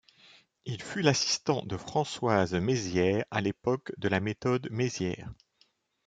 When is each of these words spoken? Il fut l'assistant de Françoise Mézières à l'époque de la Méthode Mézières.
Il 0.65 0.81
fut 0.81 1.03
l'assistant 1.03 1.61
de 1.63 1.77
Françoise 1.77 2.55
Mézières 2.55 3.23
à 3.29 3.39
l'époque 3.39 3.91
de 3.99 4.07
la 4.07 4.19
Méthode 4.19 4.67
Mézières. 4.71 5.29